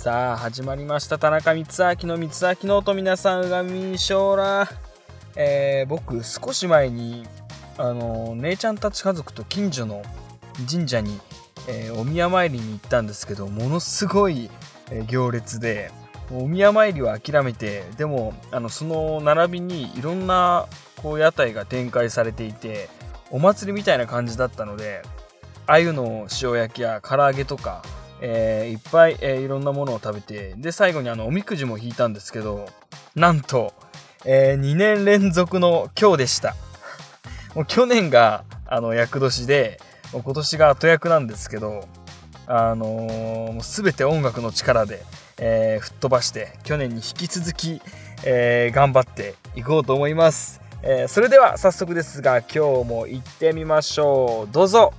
[0.00, 1.18] さあ始まりました。
[1.18, 1.58] 田中光
[2.06, 4.66] 明の光明の音皆さんうがみんしょうら。
[5.36, 7.26] えー、僕少し前に
[7.76, 10.02] あの姉ちゃんたち家族と近所の
[10.66, 11.20] 神社に、
[11.68, 14.48] えー、お宮参りに行ったんですけどものすごい、
[15.06, 15.90] 行列で
[16.32, 22.88] お宮参りは諦めてでもあのその並びにいろんなこう屋台が展開されていて
[23.30, 25.02] お祭りみたいな感じだったので
[25.66, 27.82] 鮎の塩焼きや唐揚げとか、
[28.20, 32.66] えー、いっぱい、えー、いろんなものを食べてで最後にあのおみくじも引いたんですけど
[33.14, 33.72] なんと、
[34.24, 36.54] えー、2年連続の今日でした。
[37.54, 39.80] もう去年があの厄年で
[40.12, 41.88] もう今年が後役なんですけど
[42.46, 45.02] あのー、全て音楽の力で、
[45.38, 47.80] えー、吹っ飛ばして去年に引き続き、
[48.24, 54.52] えー、頑張っていこうと思います、えー、それでは早速ですが今日も行ってみましょう。
[54.52, 54.92] どうぞ。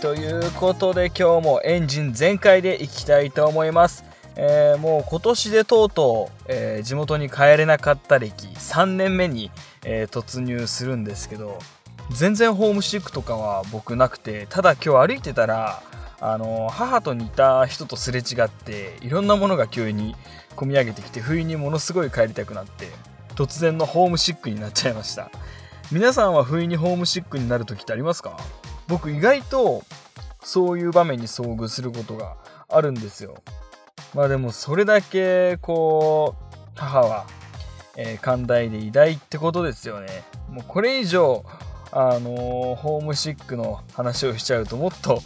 [0.00, 4.02] ということで今日もエンジン全開でいきたいと思います、
[4.34, 9.50] えー、もう今年でとうとう、えー、地元に帰れなかった歴3年目に、
[9.84, 11.58] えー、突入するんですけど
[12.10, 15.82] 全然ホームシックとかは僕なくてただ今日歩いてたら
[16.18, 20.16] あの母と似た人とすれ違っていろんなものが急に
[20.56, 22.88] 込み上げてきて不意にものすごい帰りたくなって
[23.34, 25.30] 突然のホームシックになっちゃいました。
[25.92, 28.38] 皆さんは不意にホームシックになる時ってありますか？
[28.90, 29.84] 僕意外と
[30.42, 32.36] そういう場面に遭遇することが
[32.68, 33.36] あるんですよ。
[34.14, 37.26] まあでもそれだけこう母は、
[37.96, 40.24] えー、寛大で偉大ってことですよね。
[40.50, 41.44] もうこれ以上
[41.92, 45.22] あのー、ホームシックの話をしちゃうともっと、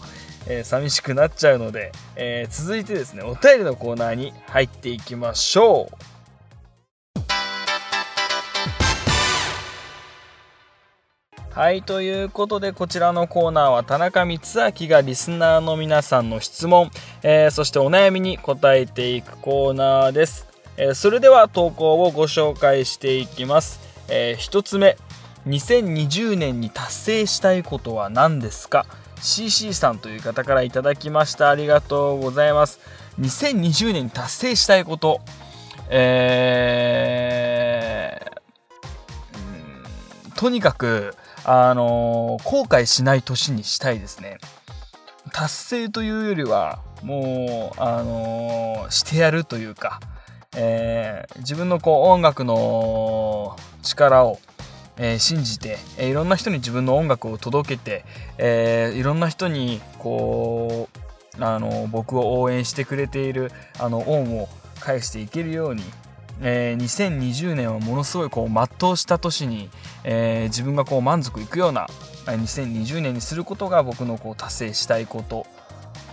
[0.46, 6.13] えー、寂しくなっちゃうので、え続いてですねお便りのコーナーに入っていきましょう。
[11.54, 16.90] はい、ということでこちらのコーナーは田中光明がリスナーの皆さんの質問、
[17.22, 20.48] えー、そしてお悩みに答えていくコーナーです。
[20.76, 23.78] えー、それでは投稿をご紹介していきます。
[24.08, 24.96] えー、1つ目、
[25.46, 28.84] 2020年に達成したいことは何ですか
[29.20, 31.50] ?CC さんという方からいただきました。
[31.50, 32.80] ありがとうございます。
[33.20, 35.20] 2020年に達成したいこと。
[35.88, 44.38] えー、とにかく、あのー、後悔しない年にしたいですね。
[45.32, 50.00] 達成というよりは、もう、あのー、してやるというか、
[50.56, 54.38] えー、自分のこう音楽の力を、
[54.96, 58.04] えー、信じて、えー、いろんな人に自分の音楽を届けて、
[58.38, 60.88] えー、いろんな人にこ
[61.38, 63.50] うあの僕を応援してくれている
[63.80, 65.82] あの恩を返していけるように、
[66.46, 69.70] えー、2020年はものすごいこう全うした年に、
[70.04, 71.86] えー、自分がこう満足いくような
[72.26, 75.46] 2020年にすることが僕のこう達成したいこと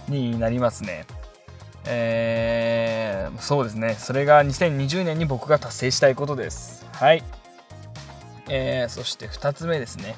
[0.08, 1.06] になりますね。
[1.86, 3.96] えー、そうですね。
[4.00, 6.86] それが2020年に僕が達成したいことです。
[6.94, 7.24] はい。
[8.48, 10.16] えー、そして2つ目ですね。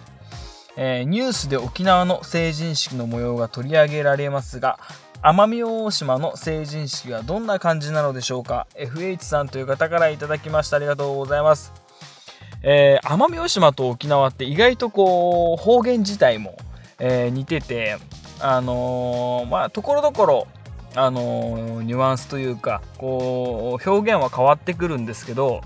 [0.76, 4.80] えー、ニュースで沖縄の成人式の模様が取り上げられますが、
[5.24, 10.76] 奄美大島の成人式はどんな感じなのでしょうか？FH さんという方からいただきました。
[10.76, 11.72] ありがとうございます、
[12.62, 16.58] えー、奄美大島と沖縄って意外とこう方言自体も、
[17.00, 17.96] えー、似てて
[18.42, 20.48] あのー、まあところどころ
[20.94, 25.62] あのニュアンスというかこう表現は変わってくるんですけど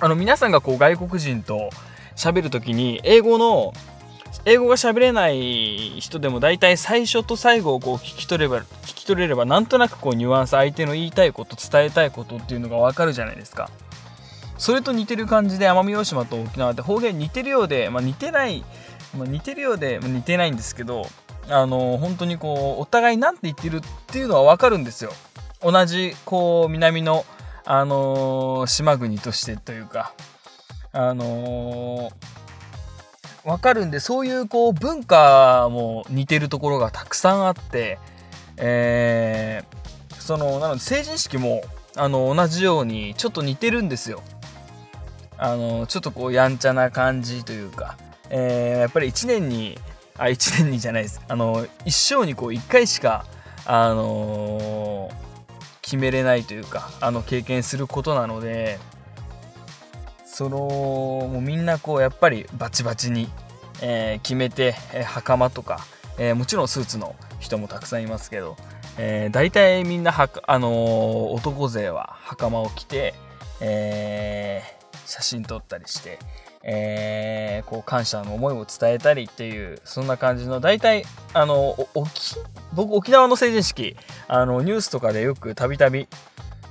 [0.00, 1.70] あの皆さんがこう外国人と
[2.16, 3.72] 喋る時に英語の
[4.48, 13.70] 英語が喋れない人でも大体最初と最後をこう聞き取れば聞き取れればなんとなくこうニュアンス相手の言いたいこと伝えたいことっていうのがわかるじゃないですか。
[14.56, 18.64] それと似てる感じで奄美大島と沖縄って方言似てるようで、まあ、似てない、
[19.18, 21.06] まあ、似てるようで、まあ、似てないんですけど
[21.48, 25.10] あの本当にこうお互い何て言ってるっていうのはわかるんですよ。
[25.60, 27.26] 同じこう南の
[27.64, 30.14] あのー、島国としてというか
[30.92, 32.36] あのー
[33.46, 38.00] わかるんでそういうこう文化も似てるところがたくさんあって、
[38.56, 41.62] えー、そのなので成人式も
[41.96, 44.22] あの同じようにちょっと似てるんですよ。
[45.38, 47.96] あのちょっとこうやんちゃな感じというか、
[48.30, 49.78] えー、やっぱり1年に
[50.18, 53.26] あ1年にじゃないですあの一生にこう1回しか、
[53.66, 55.14] あのー、
[55.82, 58.78] 決めれないというかあの経験することなので
[60.36, 63.26] そのもうみんなこうやっぱりバチバチに、
[63.80, 65.80] えー、決めて、えー、袴とか、
[66.18, 68.54] えー、もちろんスーツの人もたくさんいますけど、
[68.98, 73.14] えー、大体みんなはあの男勢は袴を着て、
[73.62, 76.18] えー、写真撮ったりして、
[76.62, 82.34] えー、こう感謝の思いを伝えたりっていうそんな感じの大体あの沖
[82.74, 83.96] 僕沖縄の成人式
[84.28, 86.08] あのニュースとかでよくたびたび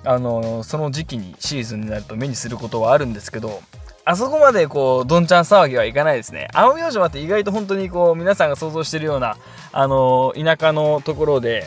[0.05, 3.61] あのその時期にシーズンになると目にすることはあるんですけど
[4.05, 6.47] あそこまでこうどんちゃん騒ぎはいかないですね。
[6.53, 9.37] 奄美大島って意外と本当にこう皆さんが想像してるような
[9.71, 11.65] あの田舎のところで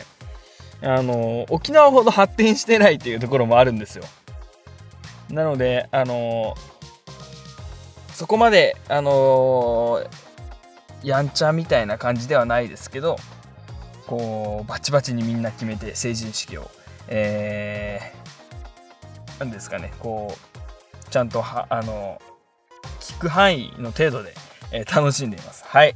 [0.81, 4.05] あの沖縄ほど発展してないっていうところもあるんですよ。
[5.29, 6.55] なのであの
[8.13, 10.01] そこまであの
[11.03, 13.17] やんちゃみたいな感じではないですけど
[14.07, 16.71] こうバチバチにみんな決めて成人式を
[17.09, 18.28] えー、
[19.39, 22.21] なんですかねこうちゃんとはあの
[22.99, 24.33] 聞く範囲の程度で、
[24.71, 25.63] えー、楽しんでいます。
[25.65, 25.95] はい。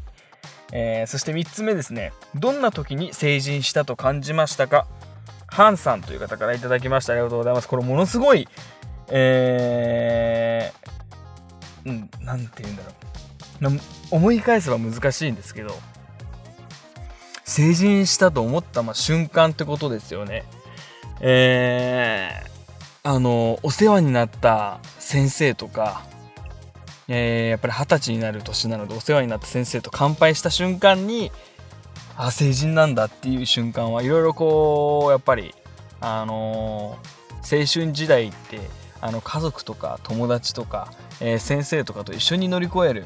[0.71, 2.13] えー、そして3つ目ですね。
[2.33, 4.87] どんな時に成人したと感じましたか？
[5.47, 7.13] ハンさんという方から頂きました。
[7.13, 7.67] ありがとうございます。
[7.67, 8.47] これものすごい
[9.09, 12.89] えー、うん何て言うんだろ
[13.69, 13.79] う。
[14.09, 15.73] 思い返せば難しいんですけど
[17.45, 20.43] 成人したと思った、ま、瞬間ってことですよね。
[21.21, 22.49] えー、
[23.05, 26.05] あのお世話になった先生とか
[27.09, 31.29] えー、やっぱり二十歳になる年なのでお世話になった先生と乾杯した瞬間に
[32.15, 35.53] あ成人なんだっていう瞬間はいろいろこうやっぱり
[35.99, 38.61] あのー、青春時代って
[39.01, 43.03] あの家族とか友達とか、えー、先生とかと一緒に乗り越える、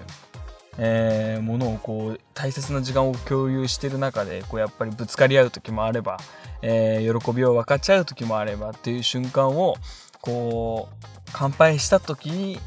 [0.77, 6.19] えー、ものをこう大切な時間を共有してる中でこうやっぱりぶつかり合う時もあれば、
[6.61, 9.75] えー、喜びを分かち合う時もあればっていう瞬間を
[10.21, 12.59] こう乾杯した時に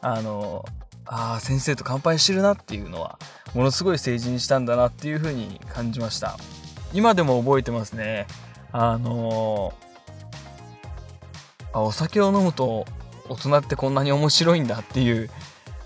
[0.00, 0.64] あの
[1.04, 3.18] あ先生と乾杯してるなっていうのは
[3.54, 6.36] ものすごい成人したんだなっていう風に感じました。
[6.94, 8.26] 今でも覚えてますね。
[8.72, 9.74] あの
[11.72, 12.86] あお酒を飲むと
[13.28, 15.30] 大人ってこんなに面白いんだっていう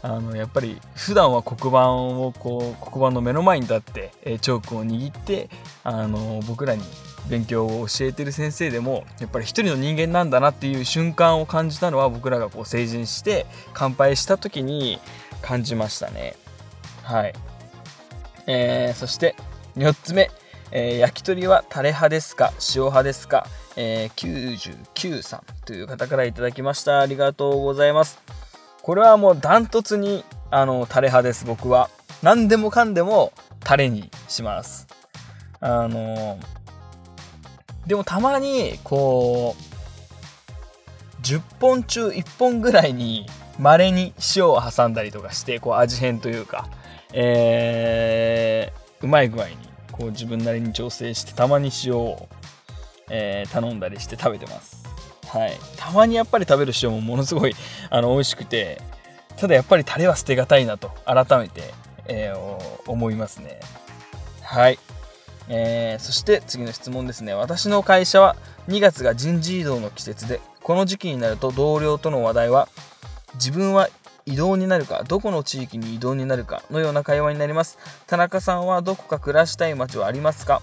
[0.09, 5.51] あのやっぱり普段は黒板をこう黒板の目の前に立って、えチョークを握って
[5.83, 6.83] あの僕らに
[7.29, 15.01] 勉強を教えてる先生でもやっぱり一人の人間なんだなっていう瞬間を感じたのは僕らがこう成人して乾杯した時に
[15.43, 16.37] 感じましたね。
[17.03, 17.35] はい、
[18.47, 19.35] えー、そして
[19.77, 20.31] 4つ目、
[20.71, 22.53] えー、焼き鳥はタレ派ですか？
[22.77, 27.01] 塩派ですか、えー、99さんという方から頂きました。
[27.01, 28.36] ありがとうございます。
[28.87, 31.91] これはもうダントツにあのタレ派です僕は
[32.23, 34.87] 何でもかんでもタレにします
[35.59, 36.39] あの
[37.85, 43.27] でもたまにこう10本中1本ぐらいに
[43.59, 46.69] 稀に塩を挟んだりとかしてこう味変というか、
[47.13, 49.57] えー、うまい具合に
[49.91, 52.29] こう自分なりに調整してたまに塩を、
[53.11, 54.86] えー、頼んだりして食べてます。
[55.37, 57.55] はい、たまにやっぱり食べる塩もものすごい
[57.91, 58.81] あの美味しくて
[59.37, 61.75] ただやっぱりタレは捨てがたいなと改めて、
[62.07, 63.61] えー、思いますね。
[64.43, 64.79] はい。
[65.49, 68.35] えー、そして次の質問ですね私の会社は
[68.69, 72.69] 2月が人事異動の季節でこの時期になると同僚との話題は
[73.35, 73.89] 自分は
[74.25, 77.79] 移動になるかどこの地域に移動になるかのような会話になります
[78.09, 80.63] 田中さんはどこか暮らしたい街はありますか？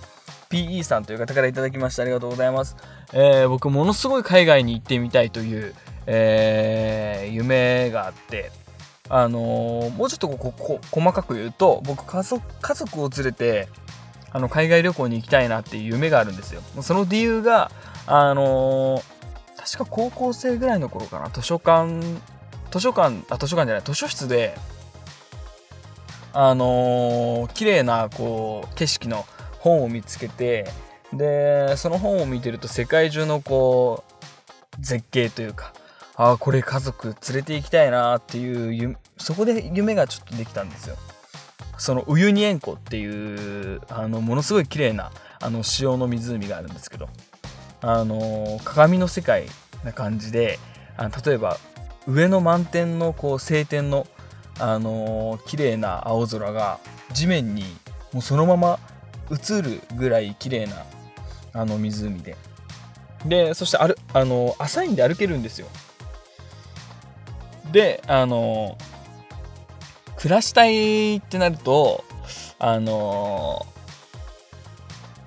[0.50, 2.76] PE さんという方から頂きましてありがとうございます、
[3.14, 5.74] えー、僕ものすごい海外に行ってみたいという、
[6.06, 8.52] えー、夢があって
[9.10, 13.68] あのー、もうちょっとここ細かく言うと僕家族家族を連れて
[14.34, 16.62] あの海外旅行に行きたいなっていう夢があるんですよ。
[16.82, 17.70] その理由が、
[18.08, 19.04] あのー、
[19.56, 22.02] 確か高校生ぐらいの頃かな、図書館、
[22.72, 24.58] 図書館、あ、図書館じゃない、図書室で、
[26.34, 29.24] あのー、綺麗な、こう、景色の
[29.64, 30.68] 本を見つけて、
[31.14, 35.74] で、その本を見てると世界中のこう、絶景というか、
[36.16, 40.98] ああ、これ家族連れて行きたいなっていう、そこで夢がちょっとできたんですよ。
[41.78, 47.10] そのウユニ塩湖っていうあのものすごい綺麗なあの塩の湖があるんですけど
[47.82, 49.46] あの鏡の世界
[49.84, 50.60] な感じで
[50.98, 51.58] あ例えば
[52.08, 54.08] 上の満天のこう晴天の
[54.60, 56.80] あの綺麗な青空が
[57.12, 57.64] 地面に
[58.14, 58.80] もうそのまま
[59.32, 60.86] 映るぐらい綺麗な
[61.54, 62.36] あの湖で。
[63.26, 65.68] でそしてあるあの浅いんで歩けるんですよ。
[67.72, 68.78] であの
[70.24, 72.06] 暮らしたいってなると、
[72.58, 73.66] あの、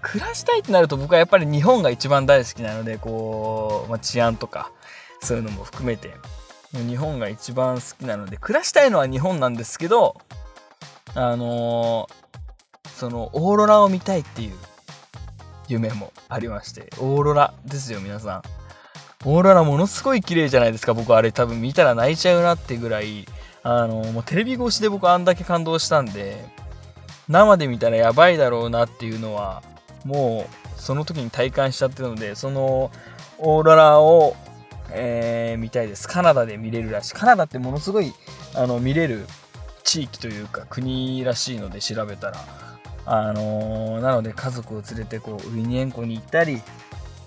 [0.00, 4.72] 暮らしたいってなると僕はやっぱり日本が一番大好きなので、こう、まあ、治安とか、
[5.20, 6.14] そういうのも含めて、
[6.72, 10.16] 日本が一番好きなので、暮らしたいのは日本なんですけど、
[11.14, 12.08] あの、
[12.98, 14.54] その、オーロラを見たいっていう
[15.68, 18.42] 夢もありまして、オーロラですよ、皆さん。
[19.24, 21.32] オーロラものすごい綺麗じゃないですか僕あれ。
[21.32, 23.26] 多分見たら泣いちゃうなってぐらい。
[23.68, 26.44] あのもうテレビ越しで僕あんだけ感動したんで
[27.26, 29.60] 生で見たらやばいだろうなっていうのは
[30.04, 32.92] もうその時に体感しちゃってるのでその
[33.38, 34.36] オーロラを、
[34.92, 36.06] えー、見たいです。
[36.06, 37.14] カナダで見れるらしい。
[37.14, 38.12] カナダってものすごい
[38.54, 39.26] あの見れる
[39.82, 42.65] 地域というか国らしいので調べたら。
[43.06, 46.60] あのー、なので家族を連れてこうウィニエンコに行ったり、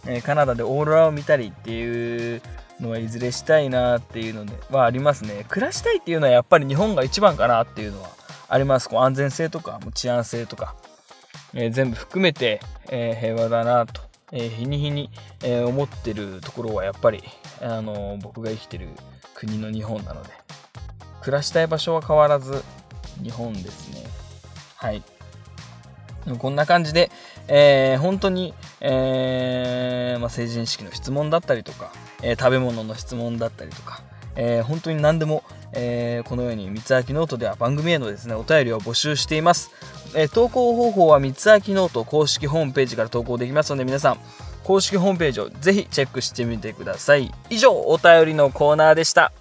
[0.06, 2.42] え、カナダでオーロラを見たりっていう
[2.80, 5.46] のはいずれしたいなっていうのではありますね。
[5.50, 8.10] 暮らしたいっていうのはやっぱり日本が一番かなっていうのは
[8.48, 8.90] あります。
[8.90, 10.76] こう安全性とか治安性とか、
[11.54, 12.60] えー、全部含めて、
[12.90, 15.10] え平和だなと、え日に日に、
[15.44, 17.24] え思ってるところはやっぱり、
[17.62, 18.90] あの僕が生きてる
[19.34, 20.30] 国の日本なので。
[21.22, 22.64] 暮らしたい場所は変わらず
[23.22, 24.04] 日本ですね。
[24.76, 25.04] はい。
[26.38, 27.12] こんな感じで、
[27.48, 34.02] えー、本当に、えーまあ、成人式の質問だったりとか、えー、食べ物の質問だったりとか、
[34.36, 35.44] えー、本当に何でも、
[35.74, 39.72] え、このように三つ秋ノートでは番組へのですねお便りを募集しています、
[40.16, 44.18] え、投稿方法は光秋ノート公式ホームページから投稿できますので皆さん
[44.64, 47.32] 公式ホームページをぜひチェックしてみてください。
[47.50, 49.32] 以上お便りのコーナーでした。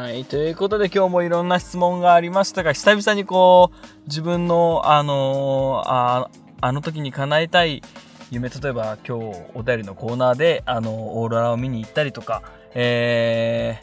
[0.00, 0.24] はい。
[0.24, 7.82] ということで今日もいろんな質問がありましたが、久々にこう、自分の、あのー、ああの時に叶えたい
[8.30, 13.82] 夢、例えば今日お便りのコーナーで、あの、オーロラを見に行ったりとか、え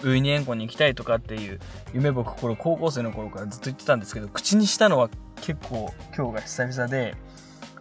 [0.00, 1.60] ー、ウイニエンコに行きたいとかっていう
[1.92, 5.10] 夢僕これ高校生の頃からずっと言ってたんですけど、口にしたのは
[5.42, 7.14] 結構今日が久々で、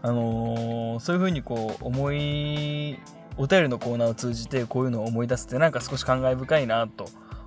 [0.01, 2.99] あのー、そういう風にこう思い、
[3.37, 7.05] お便りのコーナーを通じてこういうのを思い出すってなんか少し感慨深いなと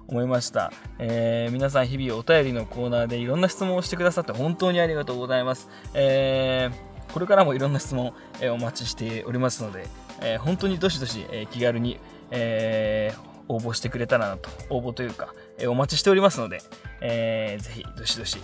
[0.08, 9.86] 思いました、えー、皆さん日々お便りのコーナーでいろんな質問をしてくださって本当にありがとうございます、えー、これからもいろんな質問、えー、お待ちしておりますので、
[10.20, 11.98] え本当にどしどし、え気軽に、
[12.30, 13.12] え
[13.48, 16.60] 応募してくれたらなと応募というか、えお待ちしておりますので、
[17.00, 18.38] えー、ぜひどしどし、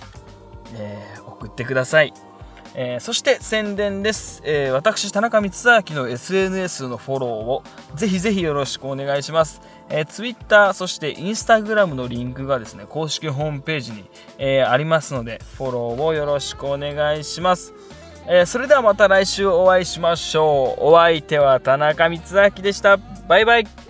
[0.74, 2.12] え送ってください。
[2.74, 5.52] えー、そして宣伝です、えー、私田中光
[5.92, 7.64] 明の SNS のフォローを
[7.96, 14.04] ぜひぜひよろしくお願いします、えー、Twitter そして Instagram のリンクがですね公式ホームページに、
[14.38, 17.74] えー、ありますのでフォローをよろしくお願いします、
[18.26, 20.84] えー、それではまた来週お会いしましょう。
[20.84, 22.96] お相手は田中光明でした。
[22.96, 23.89] バイバイ。